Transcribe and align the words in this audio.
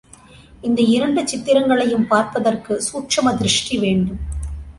இந்த 0.67 0.81
இரண்டு 0.93 1.21
சித்திரங்களையும் 1.27 2.07
பார்ப்பதற்கு 2.07 2.81
சூட்சும 2.81 3.35
திருஷ்டி 3.35 3.77
வேண்டும். 3.77 4.19